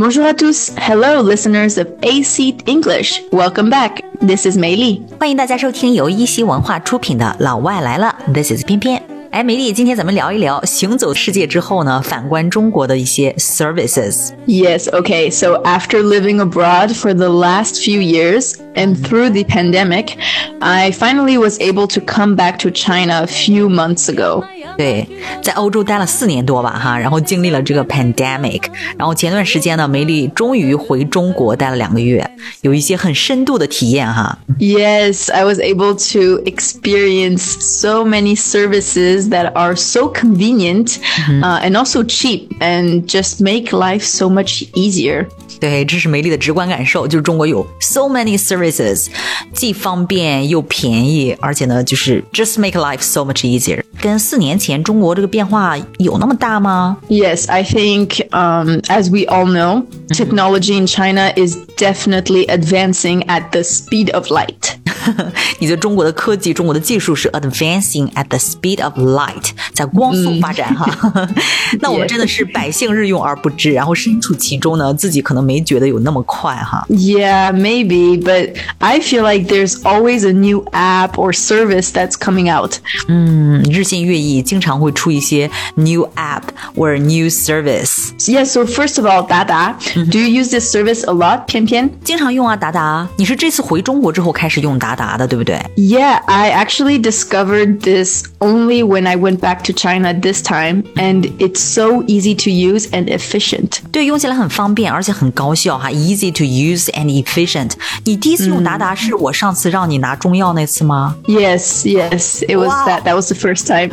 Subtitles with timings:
[0.00, 0.72] Bonjour à tous.
[0.78, 3.20] Hello, listeners of AC English.
[3.32, 4.02] Welcome back.
[4.26, 9.02] This is 梅莉，欢迎大家收听由一席文化出品的《老外来了》，This is 翩翩。
[9.30, 14.30] 哎，梅莉，今天咱们聊一聊行走世界之后呢，反观中国的一些 services。
[14.46, 15.30] Yes, okay.
[15.30, 20.14] So after living abroad for the last few years and through the pandemic,
[20.60, 24.44] I finally was able to come back to China a few months ago.
[24.76, 25.06] 对，
[25.42, 28.62] 在欧洲待了四年多吧，哈，然后经历了这个 pandemic，
[28.96, 32.28] 然后前段时间呢，梅莉终于回中国待了两个月，
[32.62, 34.38] 有一些很深度的体验哈。
[34.58, 41.42] Yes, I was able to experience so many services that are so convenient, mm-hmm.
[41.42, 45.26] uh, and also cheap, and just make life so much easier.
[45.60, 49.08] 对，这是梅莉的直观感受，就是中国有 so many services，
[49.52, 53.82] 既方便又便宜，而且呢，就是 just make life so much easier。
[54.00, 63.62] 跟四年前中国这个变化有那么大吗？Yes, I think, um, as we all know, technology in China is definitely advancing at the
[63.62, 64.79] speed of light.
[65.58, 71.12] 你觉得中国的科技、中国的技术是 advancing at the speed of light，在光速发展哈。
[71.14, 71.34] 嗯、
[71.80, 76.84] 那我们真的是百姓日用而不知，然后身处其中呢，自己可能没觉得有那么快哈。
[76.88, 82.74] Yeah, maybe, but I feel like there's always a new app or service that's coming out.
[83.08, 86.42] 嗯，日新月异，经常会出一些 new app
[86.76, 88.10] or new service.
[88.18, 89.74] Yeah, so first of all, Dada,
[90.10, 91.46] do you use this service a lot?
[91.46, 94.89] 翩翩经常用啊，达达，你是这次回中国之后开始用达？
[94.95, 95.57] 达的，对不对？
[95.75, 101.25] Yeah, I actually discovered this only when I went back to China this time, and
[101.37, 103.79] it's so easy to use and efficient.
[103.91, 107.71] 对，用起来很方便，而且很高效哈，easy to use and efficient。
[108.05, 111.15] 你第一次用达达是我上次让你拿中药那次吗？
[111.27, 112.87] Yes, yes, it was Wow.
[112.87, 113.03] that.
[113.03, 113.89] That was the first time.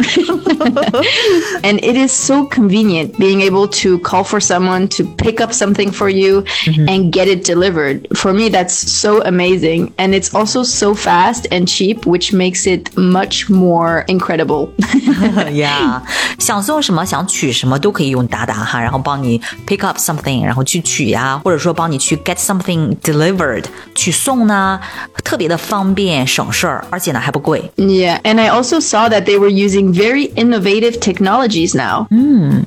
[1.63, 5.91] and it is so convenient being able to call for someone to pick up something
[5.91, 6.45] for you
[6.89, 8.07] and get it delivered.
[8.15, 9.93] For me, that's so amazing.
[9.99, 14.69] And it's also so fast and cheap, which makes it much more incredible.
[15.55, 16.03] 呀
[16.39, 24.81] 想送什么想取什么都可以用达达哈，然后帮你 pick up something，然后去取呀，或者说帮你去 get something delivered，去送呢，
[25.23, 27.71] 特别的方便省事儿，而且呢还不贵。
[27.77, 28.21] yeah.
[28.23, 32.07] And I also saw that they were using very innovative technologies now.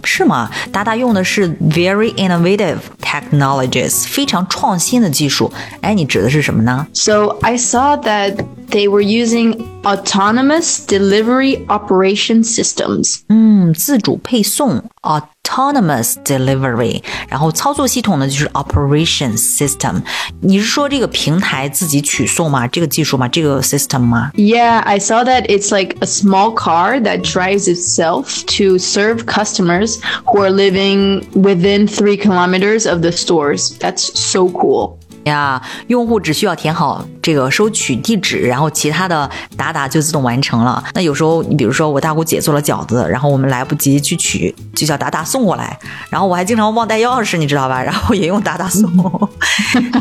[0.04, 0.50] 是吗？
[0.72, 5.52] 达达用的是 very innovative technologies，非常创新的技术。
[5.82, 6.88] 哎，你指的是什么呢？
[6.94, 9.54] So I saw that they were using
[9.86, 13.22] autonomous delivery operation systems.
[13.30, 20.02] 嗯，自主配送 autonomous delivery，然后操作系统呢就是 operation system。
[20.42, 22.68] 你是说这个平台自己取送吗？
[22.68, 23.28] 这个技术吗？
[23.28, 24.32] 这个 system 吗？
[24.36, 30.00] Yeah, I saw that it's like a small car that drives itself to serve customers
[30.26, 33.78] who are living within three kilometers of the stores.
[33.78, 34.98] That's so cool.
[35.25, 40.83] 呀，用户只需要填好这个收取地址，然后其他的达达就自动完成了。
[40.95, 45.79] 那有时候你比如说我大姑姐做了饺子，然后我们来不及去取，就叫达达送过来。
[46.09, 47.83] 然后我还经常忘带钥匙，你知道吧？
[47.83, 48.91] 然后也用达达送。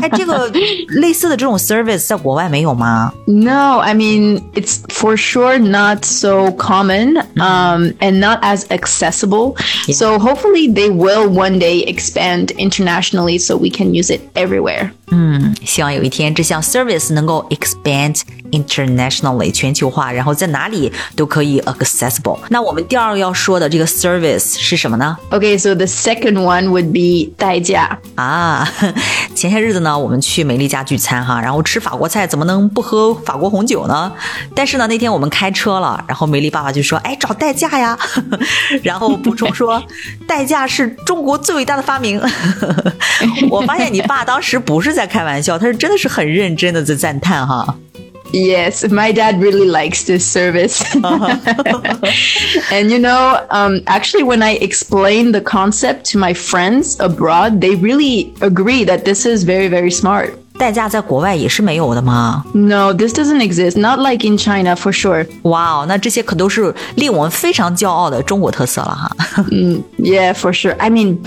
[0.00, 0.50] 哎，这个
[1.00, 7.40] 类似的这种 service 在国外没有吗？No, I mean it's for sure not so common, mm-hmm.
[7.40, 9.54] um, and not as accessible.
[9.92, 14.92] So hopefully they will one day expand internationally so we can use it everywhere.
[15.64, 18.20] 希望有一天这项 service 能够 expand
[18.52, 22.38] internationally 全球化，然后在哪里都可以 accessible。
[22.48, 28.68] 那我们第二个要说的这个 service 是什么呢？Okay, so the second one would be 代驾.啊，
[29.34, 34.12] 前些日子呢，我们去美丽家聚餐哈，然后吃法国菜，怎么能不喝法国红酒呢？
[34.54, 37.98] 但是呢，那天我们开车了，然后美丽爸爸就说：“哎，找代驾呀。
[38.82, 39.82] ”然后补充说
[40.26, 42.20] ：“代驾是中国最伟大的发明。”
[43.50, 47.75] 我发现你爸当时不是在开玩笑，他是真的是很认真的在赞叹哈。
[48.31, 50.81] Yes, my dad really likes this service.
[52.71, 57.75] and you know, um, actually, when I explain the concept to my friends abroad, they
[57.75, 60.31] really agree that this is very, very smart.
[60.57, 62.43] 代驾在国外也是没有的吗？
[62.53, 63.77] No, this doesn't exist.
[63.79, 65.27] Not like in China, for sure.
[65.43, 69.15] 哇哦，那这些可都是令我们非常骄傲的中国特色了哈。
[69.97, 70.75] Yeah, for sure.
[70.77, 71.19] I mean,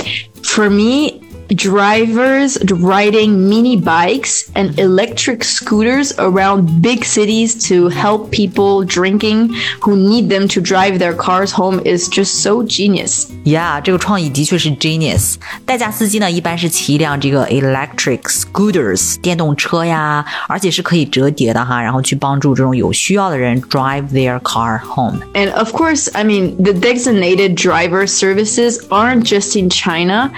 [0.43, 8.85] for me, drivers riding mini bikes and electric scooters around big cities to help people
[8.85, 13.29] drinking who need them to drive their cars home is just so genius.
[13.45, 15.37] Yeah，这个创意的确是 genius。
[15.65, 25.19] 代驾司机呢，一般是骑一辆这个 electric scooters 电动车呀，而且是可以折叠的哈，然后去帮助这种有需要的人 drive their car home。
[25.33, 30.31] And of course, I mean, the designated driver services aren't just in China,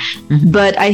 [0.52, 0.93] but I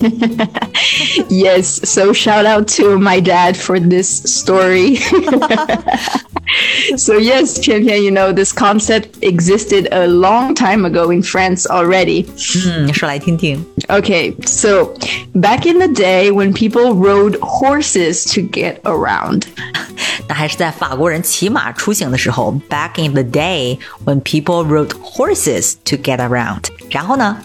[1.29, 4.95] yes, so shout out to my dad for this story.
[6.95, 11.67] so yes, Tian Tian, you know, this concept existed a long time ago in France
[11.67, 12.25] already.
[12.65, 13.63] 嗯，说来听听。
[13.87, 14.93] Okay, so
[15.35, 19.43] back in the day when people rode horses to get around.
[20.27, 26.65] 那还是在法国人骑马出行的时候，back in the day when people rode horses to get around。
[26.89, 27.37] 然后呢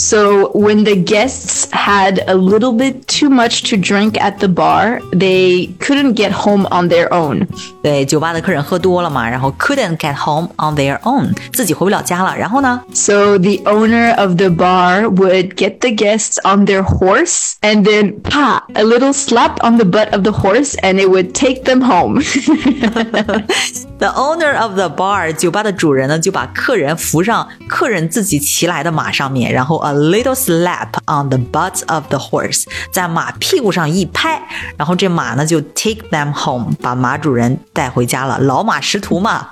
[0.00, 5.00] ？so when the guests had a little bit too much to drink at the bar,
[5.12, 7.46] they couldn't get home on their own.
[7.81, 12.35] 对，酒吧的客人喝多了嘛，然后 couldn't get home on their own，自己回不了家了。
[12.35, 12.81] 然后呢？
[12.93, 18.63] So the owner of the bar would get the guests on their horse and then pa
[18.73, 22.21] a little slap on the butt of the horse and it would take them home.
[23.99, 34.41] the owner of the bar，酒吧的主人呢就把客人扶上客人自己骑来的马上面，然后 a little slap on the butt of the horse，在马屁股上一拍，
[34.77, 38.37] 然后这马呢就 take them home，把马主人 带回家了。
[38.39, 39.47] 老马识途嘛，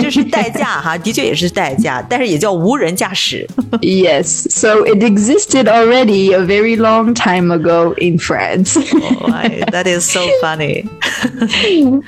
[0.00, 3.46] 这是代驾哈，的确也是代驾，但是也叫无人驾驶。
[3.80, 8.76] yes, so it existed already a very long time ago in France.
[8.76, 9.30] oh,
[9.70, 10.84] that is so funny.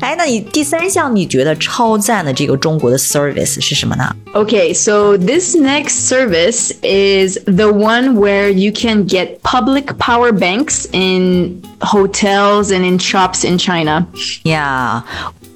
[0.00, 4.14] 哎，那你第三项你觉得超赞的这个中国的 service 是什么呢？
[4.34, 11.62] Okay, so this next service is the one where you can get public power banks in
[11.80, 14.06] hotels and in shops in China.
[14.44, 15.02] Yeah.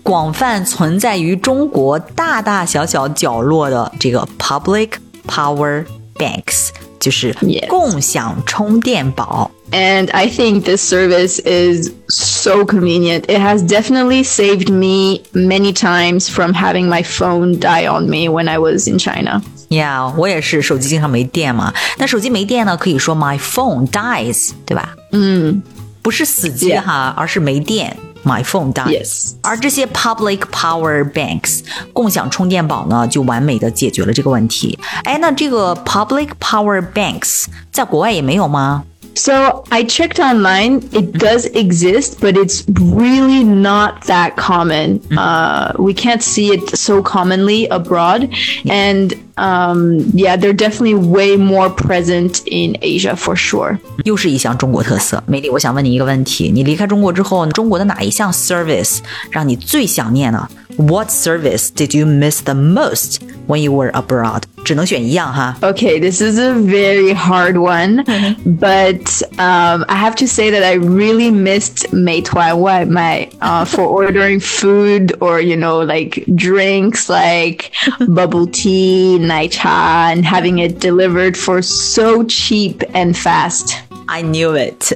[0.02, 4.92] 广泛存在于中国大大小小角落的这个 public
[5.28, 5.84] power
[6.14, 7.36] banks，就是
[7.68, 9.50] 共享充电宝。
[9.72, 13.26] And I think this service is so convenient.
[13.28, 18.48] It has definitely saved me many times from having my phone die on me when
[18.48, 19.42] I was in China.
[19.68, 21.72] Yeah，我也是，手机经常没电嘛。
[21.98, 24.96] 那手机没电呢，可以说 my phone dies，对吧？
[25.12, 25.62] 嗯，
[26.02, 27.96] 不是死机哈，而是没电。
[28.25, 28.89] My phone dies.
[28.89, 29.33] Yes.
[29.43, 31.59] 而这些 public power banks
[31.93, 34.77] 共享充电宝呢，就完美的解决了这个问题。
[35.03, 38.83] 哎，那这个 public power banks 在国外也没有吗
[39.15, 40.83] So I checked online.
[40.91, 41.17] It mm-hmm.
[41.17, 44.99] does exist, but it's really not that common.
[44.99, 45.17] Mm-hmm.
[45.17, 48.29] Uh, we can't see it so commonly abroad.
[48.29, 48.69] Mm-hmm.
[48.69, 53.77] And um, yeah, they're definitely way more present in Asia for sure.
[54.03, 55.23] 又是一项中国特色。
[55.27, 58.99] 梅莉，我想问你一个问题：你离开中国之后，中国的哪一项 service
[59.31, 60.47] 让你最想念呢
[60.77, 64.43] ？What service did you miss the most when you were abroad?
[64.64, 65.56] 只能选一样哈。
[65.62, 68.04] Okay, this is a very hard one,
[68.44, 74.40] but um, I have to say that I really missed Meituan Waimai uh, for ordering
[74.40, 77.72] food or you know like drinks like
[78.08, 79.18] bubble tea,
[79.50, 83.83] cha, and having it delivered for so cheap and fast.
[84.06, 84.92] I knew it，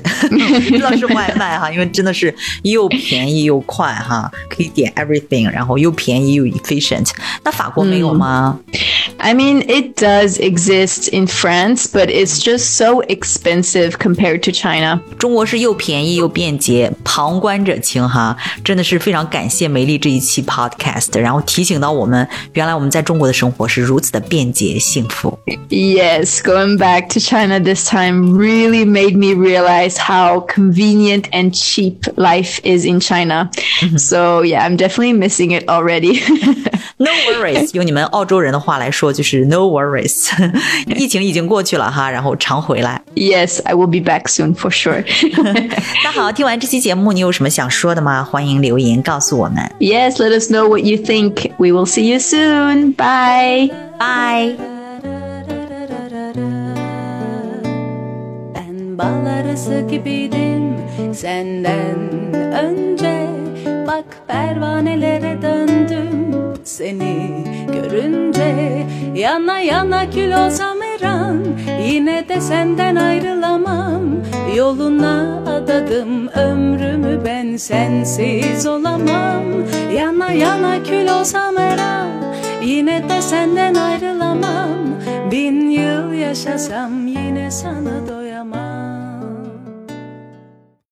[0.69, 7.11] 知道是外卖哈，因为真的是又便宜又快哈，可以点 everything，然后又便宜又 efficient。
[7.45, 9.19] 那法国没有吗、嗯、？
[9.19, 15.01] I mean, it does exist in France, but it's just so expensive compared to China.
[15.19, 25.39] 中国是又便宜又便捷，旁观者清哈，真的是非常感谢梅丽这一期 podcast，然后提醒到我们，原来我们在中国的生活是如此的便捷幸福。
[25.69, 32.07] Yes, going back to China this time really made made me realize how convenient and cheap
[32.17, 33.51] life is in China.
[33.81, 33.97] Mm-hmm.
[33.99, 36.21] So yeah, I'm definitely missing it already.
[36.97, 40.31] no worries，用你们澳洲人的话来说就是 no worries。
[40.97, 43.01] 疫情已经过去了哈，然后常回来。
[43.15, 45.05] Yes, I will be back soon for sure.
[46.05, 48.25] 那好，听完这期节目，你有什么想说的吗？
[48.25, 49.71] 欢迎留言告诉我们。
[49.79, 51.51] Yes, let us know what you think.
[51.59, 52.95] We will see you soon.
[52.95, 53.71] Bye.
[53.99, 54.78] Bye.
[59.60, 60.76] Arası gibiydim
[61.14, 61.98] senden
[62.54, 63.30] önce
[63.88, 66.36] Bak pervanelere döndüm.
[66.64, 68.86] Seni görünce
[69.16, 71.46] Yana yana kül olsam her an
[71.84, 74.02] Yine de senden ayrılamam.
[74.56, 79.44] Yoluna adadım ömrümü ben sensiz olamam.
[79.98, 82.10] Yana yana kül olsam her an
[82.64, 84.80] Yine de senden ayrılamam.
[85.32, 88.19] Bin yıl yaşasam yine sana doyamam